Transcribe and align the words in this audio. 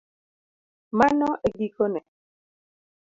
Mano 0.99 1.27
e 1.47 1.49
giko 1.59 1.85
ne 1.93 2.01